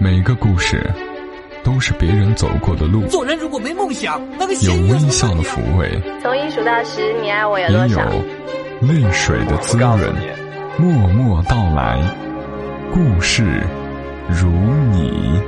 [0.00, 0.88] 每个故事
[1.64, 7.98] 都是别人走过的路，做人如果没梦想，那个有微笑的抚慰，从一数到十，你爱我有也有？
[8.80, 9.98] 泪水的滋润。
[10.78, 12.00] 默默到来，
[12.92, 13.66] 故事
[14.28, 14.48] 如
[14.92, 15.42] 你。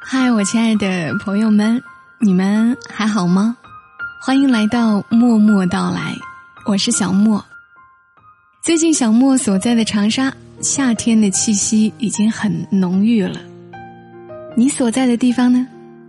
[0.00, 1.82] 嗨，我亲爱的朋友们，
[2.18, 3.54] 你们还好吗？
[4.22, 6.16] 欢迎来到默默到来，
[6.64, 7.44] 我是小莫。
[8.68, 10.30] 最近小莫所在的长沙，
[10.60, 13.40] 夏天的气息已经很浓郁了。
[14.54, 15.66] 你所在的地方呢？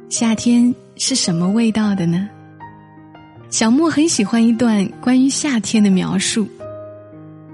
[0.10, 2.28] 夏天是什么味道的呢？
[3.50, 6.46] 小莫很喜欢一段关于夏天的描述。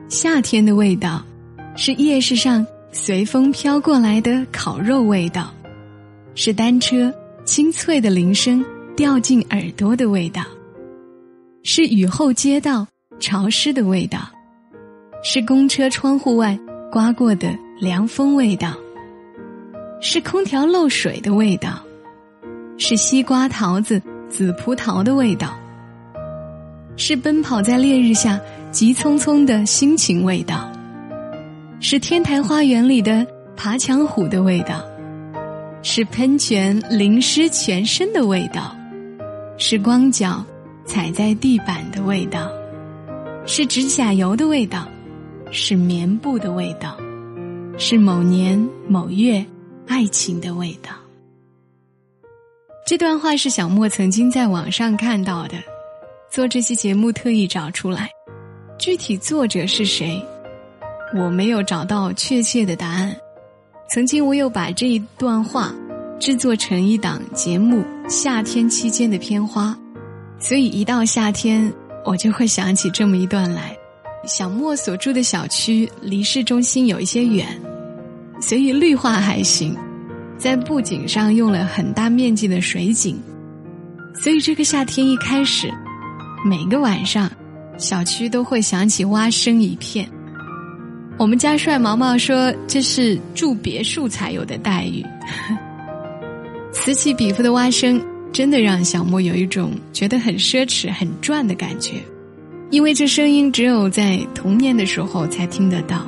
[0.10, 1.24] 夏天的味道，
[1.76, 5.54] 是夜市上随风飘过来的烤肉味道，
[6.34, 7.14] 是单车
[7.46, 8.66] 清脆的铃声
[8.98, 10.44] 掉进耳朵的味道，
[11.62, 12.88] 是雨后街道
[13.20, 14.28] 潮湿的味道，
[15.28, 16.56] 是公车窗户外
[16.92, 18.76] 刮过的凉风味道，
[20.00, 21.82] 是空调漏水的味道，
[22.78, 25.58] 是西瓜、桃子、紫葡萄的味道。
[26.96, 28.40] 是奔跑在烈日下
[28.72, 30.72] 急匆匆的心情味道，
[31.80, 33.26] 是天台花园里的
[33.58, 34.86] 爬墙虎的味道，
[35.82, 38.76] 是喷泉淋湿全身的味道，
[39.58, 40.46] 是光脚
[40.86, 42.48] 踩在地板的味道，
[43.48, 44.88] 是指甲油的味道，
[45.52, 46.98] 是棉布的味道，
[47.78, 48.58] 是某年
[48.88, 49.46] 某月
[49.88, 50.92] 爱情的味道。
[52.86, 55.58] 这段话是小莫曾经在网上看到的。
[56.30, 58.10] 做这期节目特意找出来，
[58.78, 60.22] 具体作者是谁，
[61.16, 63.16] 我没有找到确切的答案。
[63.90, 65.74] 曾经我有把这一段话
[66.20, 67.78] 制作成一档节目
[68.10, 69.78] 《夏天期间的片花》，
[70.44, 71.72] 所以一到夏天，
[72.04, 73.78] 我就会想起这么一段来。
[74.26, 77.48] 小莫所住的小区离市中心有一些远，
[78.42, 79.76] 所以绿化还行，
[80.38, 83.18] 在布景上用了很大面积的水景，
[84.16, 85.72] 所以这个夏天一开始。
[86.44, 87.32] 每个晚上，
[87.78, 90.08] 小区都会响起蛙声一片。
[91.18, 95.04] 我们家帅毛毛说，这是住别墅才有的待遇。
[96.74, 102.04] 此起彼伏的蛙声，真的让小莫有一种觉得很奢侈、很赚的感觉，
[102.70, 106.06] 因为这声音只有在童年的时候才听得到。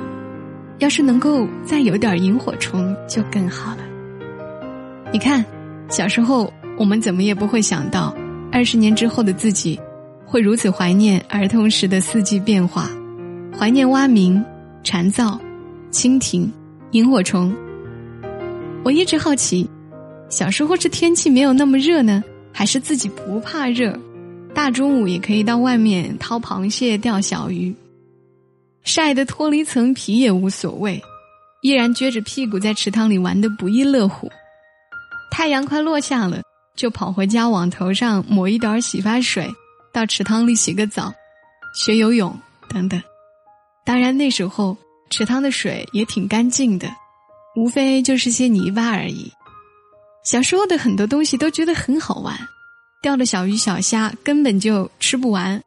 [0.78, 3.78] 要是能够再有点萤火虫，就更好了。
[5.12, 5.44] 你看，
[5.88, 8.14] 小时候我们怎么也不会想到，
[8.52, 9.78] 二十年之后的自己。
[10.24, 12.90] 会如此怀念儿童时的四季变化，
[13.58, 14.44] 怀念蛙鸣、
[14.84, 15.38] 蝉噪、
[15.90, 16.52] 蜻蜓、
[16.90, 17.50] 萤火虫。
[18.84, 19.66] 我一直好奇，
[20.28, 23.98] 小时候是天气没有那么热呢，还是自己不怕热，
[24.54, 27.74] 大中午也可以到外面掏螃蟹、钓小鱼，
[28.82, 31.00] 晒得脱离层皮也无所谓，
[31.62, 34.30] 依然撅着屁股在池塘里玩得不亦乐乎。
[35.30, 36.42] 太阳快落下了，
[36.76, 39.48] 就跑回家往头上抹一点洗发水。
[39.92, 41.12] 到池塘里洗个澡，
[41.74, 42.36] 学游泳
[42.68, 43.00] 等等。
[43.84, 44.76] 当然那时候
[45.08, 46.88] 池塘的水也挺干净的，
[47.56, 49.32] 无非就是些泥巴而已。
[50.24, 52.36] 小时候的很多东西都觉得很好玩，
[53.00, 55.62] 钓的小鱼小虾根本就吃不完，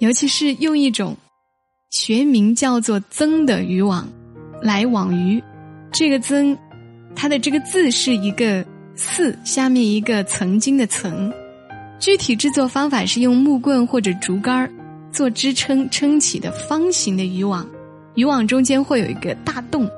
[0.00, 1.16] 尤其是用一种
[1.90, 4.08] 学名叫做“增”的渔网
[4.60, 5.42] 来网鱼。
[5.92, 6.56] 这个“增”，
[7.14, 8.64] 它的这个字是一个
[8.96, 11.32] “四”下面一个曾经的“曾”。
[12.00, 14.68] 具体制作方法是用木棍或者竹竿
[15.12, 17.68] 做支撑撑起的方形的渔网，
[18.14, 19.88] 渔网中间会有一个大洞，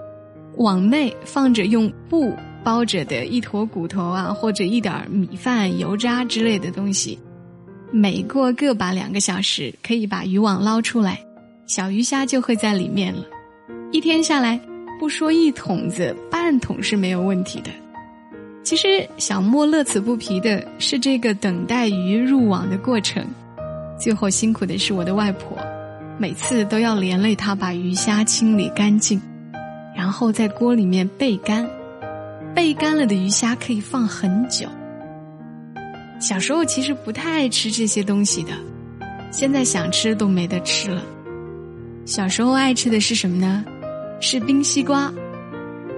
[0.56, 7.18] 网内放着用布包着的一坨骨头啊，或者一点米饭、油渣之类的东西。
[7.90, 11.20] 每过个把两个小时，可以把渔网捞出来，
[11.66, 13.24] 小鱼虾就会在里面了。
[13.90, 14.58] 一天下来，
[14.98, 17.70] 不说一桶子，半桶是没有问题的。
[18.64, 23.26] 其实小莫乐此不疲的是这个等待鱼入网的过程，
[23.98, 25.58] 最后辛苦的是我的外婆，
[26.16, 29.20] 每次都要连累她把鱼虾清理干净，
[29.94, 31.68] 然后在锅里面焙干，
[32.54, 34.69] 被干了的鱼虾可以放很久。
[36.21, 38.53] 小时候其实不太爱吃这些东西的，
[39.31, 41.03] 现在想吃都没得吃了。
[42.04, 43.65] 小时候爱吃的是什么呢？
[44.21, 45.13] 是冰西瓜、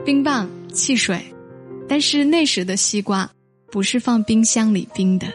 [0.04, 1.20] 冰棒、汽水。
[1.86, 3.30] 但是那时的西瓜，
[3.70, 5.26] 不是放冰箱里冰的，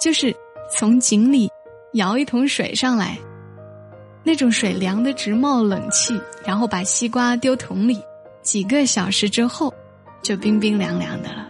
[0.00, 0.34] 就是
[0.74, 1.50] 从井里
[1.92, 3.18] 舀一桶水上来，
[4.24, 8.00] 那种水凉的直冒冷气，然后把西瓜丢桶里，
[8.42, 9.72] 几个小时之后，
[10.22, 11.46] 就冰冰凉凉的了。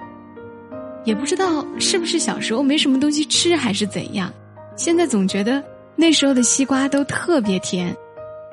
[1.05, 4.33] 也不知道是不是小时候没什么东西吃，还是怎样，
[4.77, 5.63] 现在总觉得
[5.97, 7.97] 那时候的西瓜都特别甜，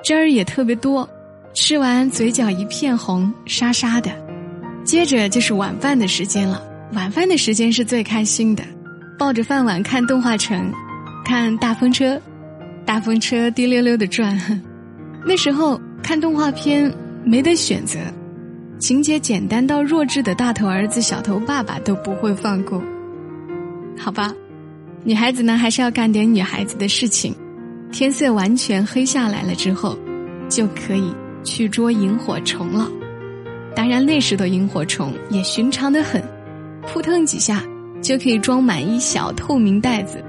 [0.02, 1.08] 汁儿也特别多，
[1.52, 4.10] 吃完嘴角一片红，沙沙的。
[4.84, 6.62] 接着就是晚饭的时间了，
[6.92, 8.62] 晚饭的时间是最开心的，
[9.18, 10.72] 抱着饭碗看动画城，
[11.24, 12.18] 看大风车，
[12.86, 14.40] 大风车滴溜溜的转。
[15.26, 16.90] 那时候看动画片
[17.24, 17.98] 没得选择，
[18.78, 22.82] 情节简单到弱智的大头儿子、小头爸爸都不会放过。
[23.96, 24.34] 好吧，
[25.02, 27.34] 女孩子呢还是要干点女孩子的事情。
[27.90, 29.96] 天色完全黑下来了之后，
[30.48, 31.10] 就可以
[31.42, 32.90] 去捉萤火虫了。
[33.74, 36.22] 当然那时的萤火虫也寻常的很，
[36.82, 37.62] 扑腾几下
[38.02, 40.22] 就可以装满一小透明袋子。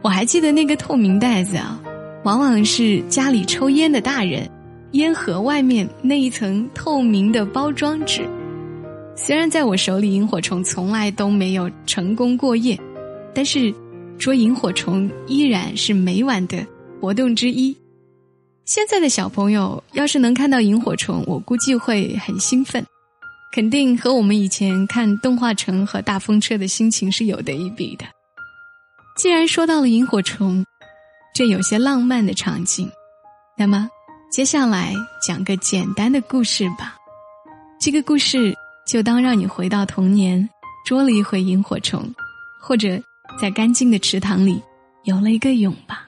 [0.00, 1.78] 我还记得那个透明袋子啊，
[2.24, 4.48] 往往是家里抽烟的大人
[4.92, 8.28] 烟盒外面那一层透明的包装纸。
[9.16, 12.78] 虽然在我手里萤火虫从来都没有成功过夜，
[13.34, 13.72] 但是
[14.18, 16.66] 捉萤火虫依然是每晚的
[17.00, 17.76] 活动之一。
[18.64, 22.84] 现在的小朋友要是能看到萤火虫，我估计会很兴奋，
[23.52, 28.04] 肯定和我们以前看动画城和大风车的心情是有得一比的。
[29.16, 30.64] 既然说到了萤火虫，
[31.34, 32.88] 这有些浪漫的场景，
[33.58, 33.88] 那么
[34.30, 36.96] 接下来讲个简单的故事吧。
[37.78, 38.54] 这个故事。
[38.86, 40.48] 就当让你回到童年，
[40.84, 42.12] 捉了一回萤火虫，
[42.60, 43.00] 或者
[43.40, 44.60] 在干净的池塘里
[45.04, 46.06] 游了一个泳吧。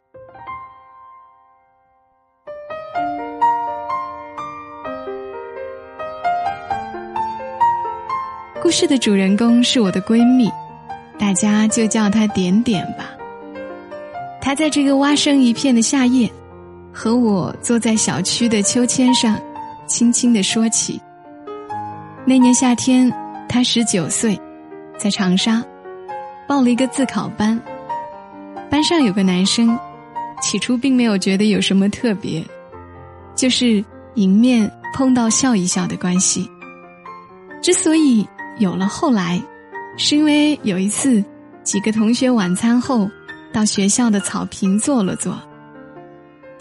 [8.60, 10.50] 故事的主人公是我的闺蜜，
[11.16, 13.12] 大家就叫她点点吧。
[14.40, 16.28] 她在这个蛙声一片的夏夜，
[16.92, 19.38] 和我坐在小区的秋千上，
[19.86, 21.00] 轻轻的说起。
[22.24, 23.12] 那年夏天，
[23.48, 24.38] 他十九岁，
[24.98, 25.64] 在长沙
[26.46, 27.60] 报了一个自考班。
[28.70, 29.78] 班上有个男生，
[30.40, 32.44] 起初并没有觉得有什么特别，
[33.34, 33.84] 就是
[34.14, 36.48] 迎面碰到笑一笑的关系。
[37.62, 38.26] 之所以
[38.58, 39.42] 有了后来，
[39.96, 41.24] 是因为有一次
[41.62, 43.10] 几个同学晚餐后
[43.52, 45.36] 到学校的草坪坐了坐。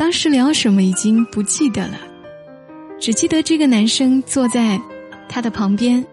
[0.01, 1.95] 当时聊什么已经不记得了，
[2.99, 4.81] 只记得这个男生坐在。
[5.29, 6.03] 他的旁边，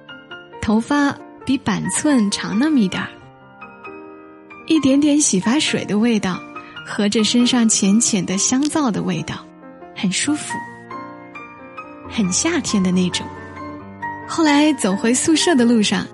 [0.60, 3.08] 头发比板寸长那么一点儿，
[4.66, 6.38] 一点点洗发水的味道，
[6.86, 9.36] 和着身上浅浅的香皂的味道，
[9.96, 10.52] 很舒服，
[12.10, 13.26] 很夏天的那种。
[14.28, 16.06] 后来走回宿舍的路上，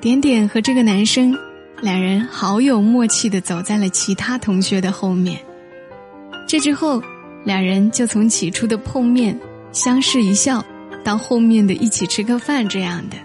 [0.00, 1.36] 点点和这个男生，
[1.80, 5.36] 两人好有默契的走在了其他同学的后面。
[6.48, 7.00] 这之后，
[7.44, 9.38] 两人就从起初的碰面，
[9.70, 10.64] 相视一笑。
[11.04, 13.16] 到后面的一起吃个饭这样的，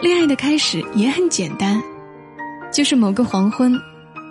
[0.00, 1.82] 恋爱的开始也很简单，
[2.72, 3.78] 就是某个黄昏，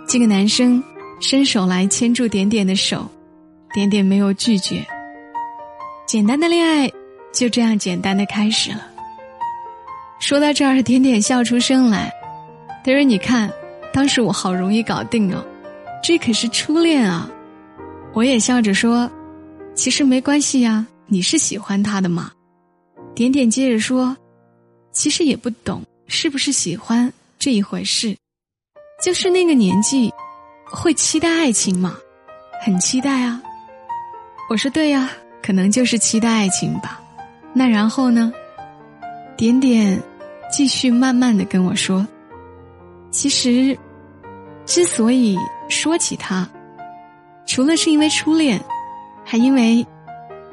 [0.08, 0.82] 这个男生
[1.20, 3.08] 伸手来牵住点点的手，
[3.72, 4.84] 点点没有拒绝。
[6.06, 6.90] 简单的恋爱
[7.32, 8.80] 就这样简单的开始了。
[10.18, 12.12] 说到这儿，点点笑出声来，
[12.84, 13.48] 他说：“你看，
[13.92, 15.44] 当时我好容易搞定哦，
[16.02, 17.30] 这可是初恋啊。”
[18.14, 19.10] 我也笑着说
[19.74, 22.32] ：“其实没关系呀。”你是喜欢他的嘛？
[23.14, 24.16] 点点接着说
[24.90, 28.16] ：“其实也不懂是不是喜欢这一回事，
[29.04, 30.10] 就是那个年纪，
[30.64, 31.94] 会期待爱情吗？
[32.64, 33.42] 很期待啊。”
[34.48, 35.10] 我说：“对呀，
[35.42, 37.00] 可能就是期待爱情吧。”
[37.52, 38.32] 那然后呢？
[39.36, 40.00] 点点
[40.50, 42.06] 继续慢慢的跟我说
[43.10, 43.76] ：“其实，
[44.64, 45.36] 之所以
[45.68, 46.48] 说起他，
[47.46, 48.60] 除了是因为初恋，
[49.24, 49.86] 还因为……”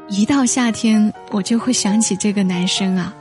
[0.10, 3.14] 一到夏天，我就会想起这个男生啊。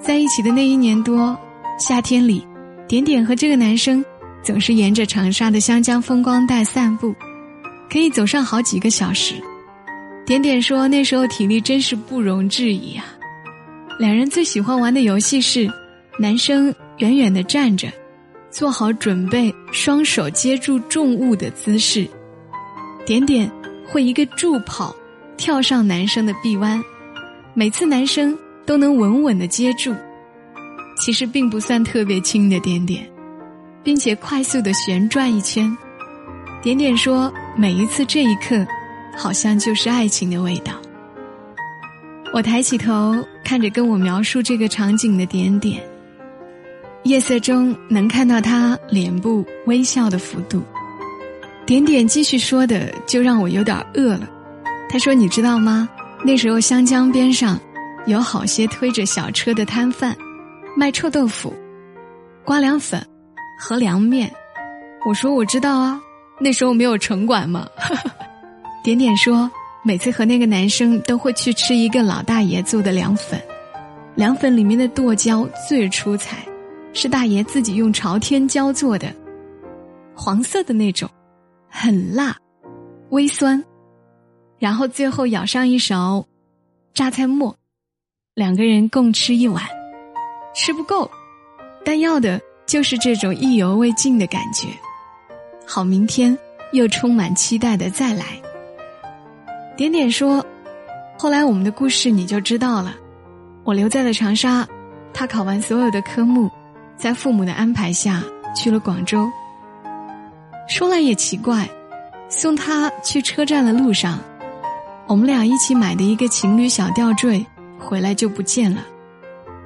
[0.00, 1.38] 在一起的那一年多，
[1.78, 2.46] 夏天里，
[2.88, 4.02] 点点和这个男生
[4.42, 7.14] 总是沿着长沙的湘江风光带散步，
[7.92, 9.34] 可以走上好几个小时。
[10.24, 13.04] 点点说那时候体力真是不容置疑啊。
[13.98, 15.70] 两人最喜欢玩的游戏是，
[16.18, 17.88] 男生远远的站着，
[18.50, 22.08] 做好准备双手接住重物的姿势，
[23.04, 23.50] 点点
[23.86, 24.94] 会一个助跑。
[25.36, 26.80] 跳上男生的臂弯，
[27.54, 29.92] 每次男生都能稳稳的接住，
[30.96, 33.04] 其实并不算特别轻的点点，
[33.82, 35.76] 并且快速的旋转一圈。
[36.62, 38.64] 点点说，每一次这一刻，
[39.18, 40.72] 好像就是爱情的味道。
[42.32, 45.82] 我抬起头看着跟我描述这个场景的点点，
[47.02, 50.62] 夜色中能看到他脸部微笑的幅度。
[51.66, 54.28] 点点继续说的，就让我有点饿了。
[54.88, 55.88] 他说：“你知道吗？
[56.24, 57.58] 那时候湘江边上，
[58.06, 60.14] 有好些推着小车的摊贩，
[60.76, 61.52] 卖臭豆腐、
[62.44, 63.04] 瓜凉粉
[63.58, 64.30] 和凉面。”
[65.06, 66.00] 我说：“我知道啊，
[66.38, 67.66] 那时候没有城管嘛。
[68.84, 69.50] ”点点说
[69.82, 73.40] ：“每次和那个男生都会去吃一个老大爷做的凉粉，
[74.14, 76.36] 凉粉里面的剁椒最出彩，
[76.92, 79.10] 是大爷自己用朝天椒做的，
[80.14, 81.08] 黄色的那种，
[81.76, 82.36] 很辣，
[83.10, 83.62] 微酸，
[84.60, 86.24] 然后最后舀上一勺
[86.94, 87.56] 榨菜末，
[88.32, 89.60] 两个人共吃一碗，
[90.54, 91.10] 吃不够，
[91.84, 94.68] 但要的就是这种意犹未尽的感觉。
[95.66, 96.38] 好，明天
[96.72, 98.40] 又充满期待的再来。
[99.76, 100.46] 点点说
[101.18, 102.94] ：“后来我们的故事你就知道了。
[103.64, 104.66] 我留在了长沙，
[105.12, 106.48] 他考完所有的科目，
[106.96, 108.22] 在父母的安排下
[108.56, 109.28] 去了广州。
[110.66, 111.68] 说来也奇怪，
[112.28, 114.18] 送他去车站的路上，
[115.06, 117.44] 我们俩一起买的一个情侣小吊坠
[117.78, 118.84] 回来就不见了，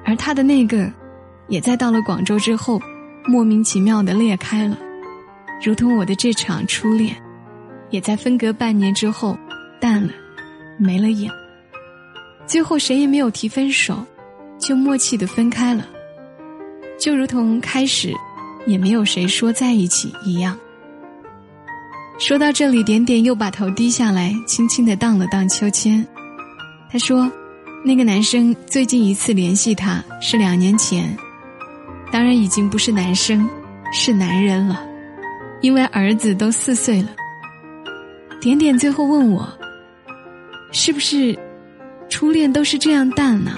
[0.05, 0.91] 而他的那个，
[1.47, 2.79] 也在到了广州之后，
[3.25, 4.77] 莫名其妙的裂开了。”
[5.61, 7.15] 如同我的这场初恋，
[7.89, 9.37] 也在分隔半年之后
[9.79, 10.13] 淡了，
[10.77, 11.29] 没了影。
[12.45, 14.05] 最后谁也没有提分手，
[14.57, 15.85] 就默契的分开了，
[16.97, 18.13] 就如同开始
[18.65, 20.57] 也没有谁说在一起一样。
[22.19, 26.05] 说到这里，点点又把头低下来，轻轻的荡了荡秋千。
[26.91, 27.31] 他说
[27.81, 31.17] ：“那个男生最近一次联系他是两年前，
[32.11, 33.49] 当然已经不是男生，
[33.93, 34.85] 是男人了。”
[35.61, 37.09] 因为儿子都四岁了，
[38.41, 39.47] 点点最后问我
[40.73, 41.37] ：“是不是
[42.09, 43.51] 初恋都是这样淡呢？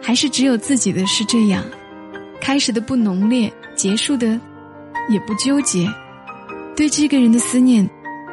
[0.00, 1.62] 还是只有自己的是这样，
[2.40, 4.40] 开始的不浓烈，结束的
[5.10, 5.86] 也不纠结？
[6.78, 7.84] 对这个人的思念，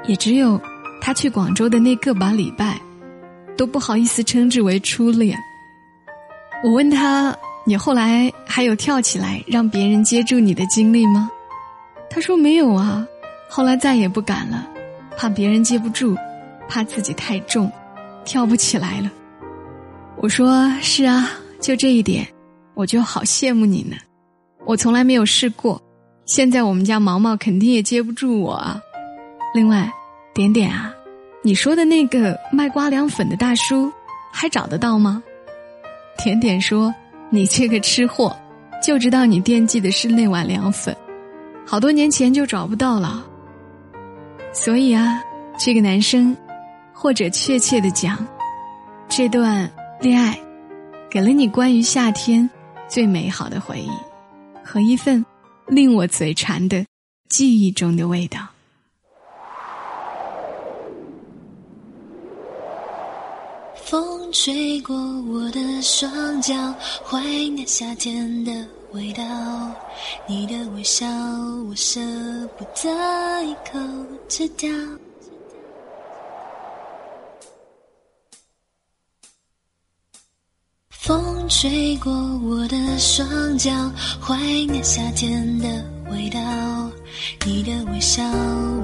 [0.08, 0.62] 也只有
[1.02, 2.80] 他去广州的那个把礼拜，
[3.58, 5.36] 都不好意思称之为初恋。”
[6.64, 7.36] 我问他
[7.66, 11.28] ：“你后来还有跳起来让别人接住你的经历吗？”
[12.08, 13.04] 他说没有啊，
[13.50, 14.68] 后来再也不敢了，
[15.18, 16.16] 怕别人接不住，
[16.70, 17.72] 怕自己太重，
[18.26, 19.12] 跳不起来了。
[20.18, 22.28] 我说是啊，就这一点，
[22.76, 23.98] 我就好羡慕你呢。
[24.66, 25.82] 我从来没有试过，
[26.26, 28.82] 现在我们家毛毛肯定也接不住我啊。
[29.54, 29.92] 另外，
[30.34, 30.92] 点点啊，
[31.44, 33.92] 你说的那个卖瓜凉粉的大叔，
[34.34, 35.22] 还找得到吗？
[36.24, 36.94] 点点说
[37.30, 38.36] ：“你这个吃货，
[38.84, 40.96] 就知道你惦记的是那碗凉粉。”
[41.64, 43.24] 好多年前就找不到了，
[44.52, 45.22] 所以啊，
[45.60, 46.36] 这个男生，
[46.92, 48.26] 或者确切的讲，
[49.08, 49.70] 这段
[50.02, 50.40] 恋爱，
[51.10, 52.50] 给了你关于夏天
[52.88, 53.90] 最美好的回忆，
[54.64, 55.24] 和一份
[55.68, 56.86] 令我嘴馋的
[57.30, 58.48] 记忆中的味道。
[63.84, 66.54] 风吹过我的双脚，
[67.04, 68.52] 怀念夏天的
[68.92, 69.24] 味道。
[70.28, 71.08] 你的微笑，
[71.70, 72.00] 我舍
[72.58, 73.80] 不得一口
[74.28, 74.70] 吃掉。
[81.06, 83.72] 风吹过我的双脚，
[84.20, 84.36] 怀
[84.66, 85.68] 念夏天的
[86.10, 86.40] 味道。
[87.46, 88.24] 你的微笑，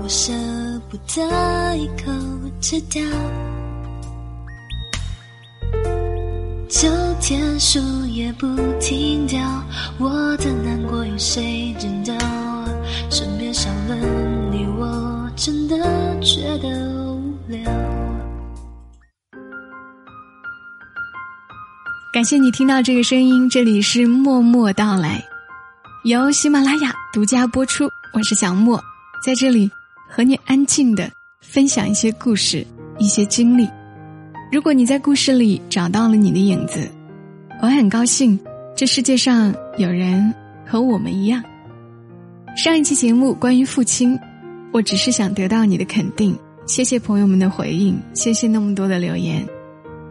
[0.04, 0.32] 我舍
[0.88, 2.12] 不得一口
[2.62, 3.02] 吃掉。
[6.70, 6.88] 秋
[7.20, 8.46] 天树叶不
[8.80, 9.42] 停掉，
[9.98, 12.16] 我的难过有谁知道？
[13.10, 13.96] 身边少了
[14.52, 15.76] 你，我真的
[16.22, 16.70] 觉得
[17.16, 17.91] 无聊。
[22.22, 25.26] 感谢你听到这个声音，这里是默默到来，
[26.04, 27.90] 由喜马拉雅独家播出。
[28.14, 28.80] 我是小莫，
[29.26, 29.68] 在这里
[30.08, 31.10] 和你安静的
[31.40, 32.64] 分享一些故事，
[33.00, 33.68] 一些经历。
[34.52, 36.88] 如果你在故事里找到了你的影子，
[37.60, 38.40] 我很高兴，
[38.76, 40.32] 这世界上有人
[40.64, 41.44] 和我们一样。
[42.56, 44.16] 上一期节目关于父亲，
[44.72, 46.38] 我只是想得到你的肯定，
[46.68, 49.44] 谢谢朋友们的回应，谢谢那么多的留言。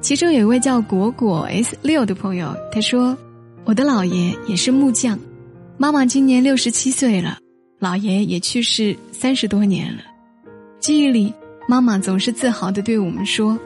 [0.01, 3.17] 其中有一位叫果果 S 六的朋友，他说
[3.65, 5.19] ：“我的姥爷也是木匠，
[5.77, 7.39] 妈妈今年六十七岁了，
[7.79, 10.03] 姥爷也去世三十多年了。
[10.81, 11.33] 记忆里，
[11.69, 13.59] 妈妈总是自豪的对我们说。”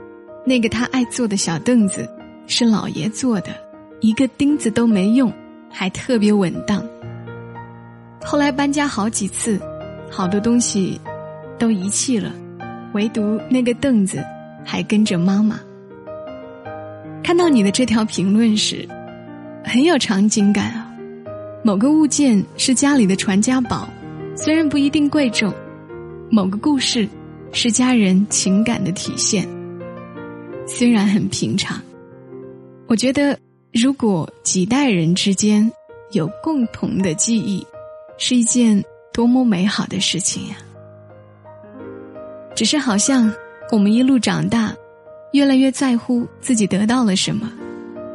[0.46, 2.06] 那个他爱坐的小凳子，
[2.46, 3.54] 是老爷做的，
[4.00, 5.32] 一个钉子都没用，
[5.70, 6.86] 还特别稳当。
[8.22, 9.58] 后来搬家好几次，
[10.10, 11.00] 好多东西
[11.58, 12.30] 都遗弃了，
[12.92, 14.22] 唯独那个凳子
[14.62, 15.58] 还跟着妈妈。
[17.34, 18.88] 看到你的这条评论时，
[19.64, 20.88] 很有场景感啊。
[21.64, 23.90] 某个物件是家里的传家宝，
[24.36, 25.52] 虽然不一定贵重；
[26.30, 27.08] 某个故事
[27.50, 29.48] 是家人情感的体现。
[30.64, 31.82] 虽然很平常，
[32.86, 33.36] 我觉得
[33.72, 35.68] 如果几代人之间
[36.12, 37.66] 有共同的记忆，
[38.16, 38.80] 是一件
[39.12, 40.54] 多么美好的事情呀！
[42.54, 43.28] 只是好像
[43.72, 44.72] 我们一路长大，
[45.34, 47.50] 越来越在乎自己得到了什么，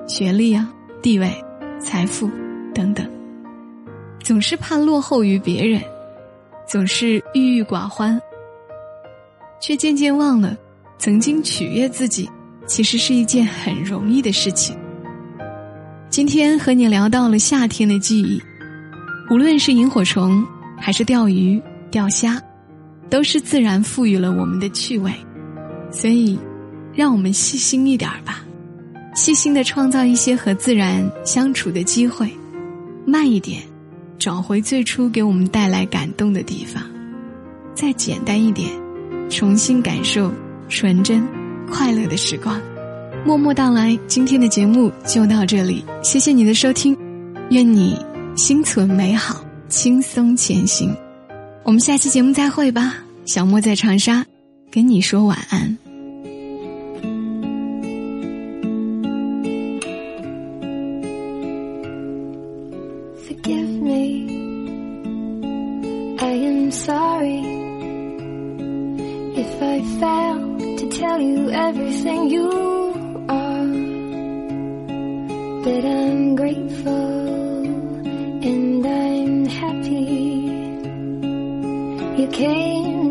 [0.07, 1.29] 学历啊、地位、
[1.77, 2.31] 财富
[2.73, 3.05] 等等，
[4.23, 5.81] 总是怕落后于别人，
[6.65, 8.17] 总是郁郁寡欢，
[9.59, 10.55] 却渐渐忘了，
[10.97, 12.29] 曾经取悦自己，
[12.65, 14.77] 其实是一件很容易的事情。
[16.09, 18.41] 今天和你聊到了夏天的记忆，
[19.29, 20.41] 无论是萤火虫，
[20.77, 21.61] 还是钓鱼、
[21.91, 22.41] 钓虾，
[23.09, 25.11] 都是自然赋予了我们的趣味。
[25.91, 26.39] 所以，
[26.99, 28.43] 让我们细心一点儿吧，
[29.15, 32.29] 细心的创造一些和自然相处的机会，
[33.05, 33.63] 慢一点，
[34.17, 36.83] 找回最初给我们带来感动的地方，
[37.73, 38.69] 再简单一点，
[39.29, 40.29] 重新感受
[40.67, 41.25] 纯真、
[41.71, 42.59] 快乐的时光。
[43.25, 46.97] 默默到来，今天的节目就到这里，谢谢你的收听，
[47.49, 47.97] 愿你
[48.35, 50.93] 心存美好，轻松前行。
[51.63, 54.25] 我们下期节目再会吧，小莫在长沙
[54.69, 55.77] 跟你说晚安。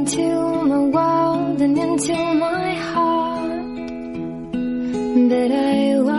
[0.09, 3.75] Into my world and into my heart,
[5.29, 6.18] but I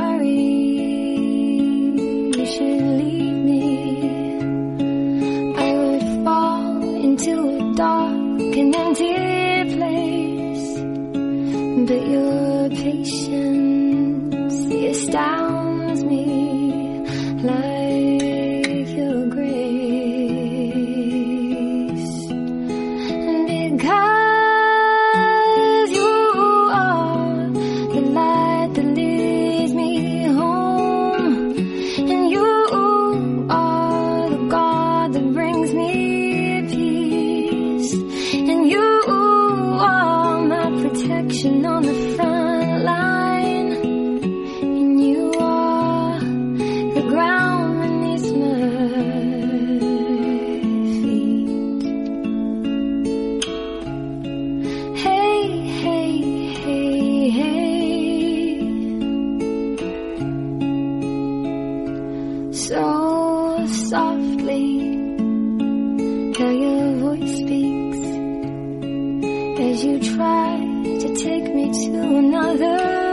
[69.59, 70.57] as you try
[71.01, 73.08] to take me to another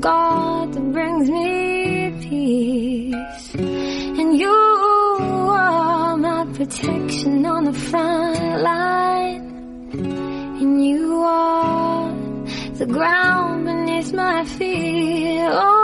[0.00, 9.90] God that brings me peace, and you are my protection on the front line,
[10.60, 12.12] and you are
[12.74, 15.40] the ground beneath my feet.
[15.48, 15.75] Oh,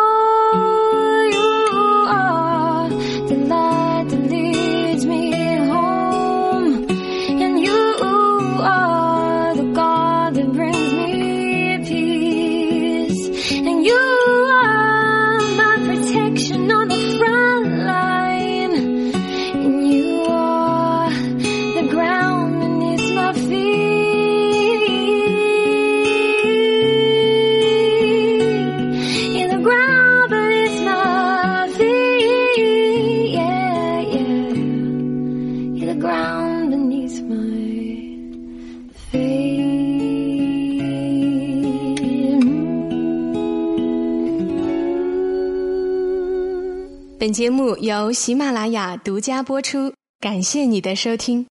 [47.32, 51.46] 节目由喜马拉雅独家播出，感谢你的收听。